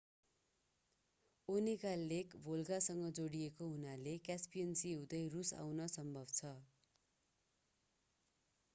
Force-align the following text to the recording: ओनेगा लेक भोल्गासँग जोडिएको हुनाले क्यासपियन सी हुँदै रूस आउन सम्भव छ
ओनेगा 1.47 1.91
लेक 2.03 2.33
भोल्गासँग 2.45 3.03
जोडिएको 3.19 3.67
हुनाले 3.67 4.15
क्यासपियन 4.23 4.73
सी 4.81 4.93
हुँदै 4.95 5.23
रूस 5.31 5.53
आउन 5.59 5.87
सम्भव 5.93 6.33
छ 6.33 6.55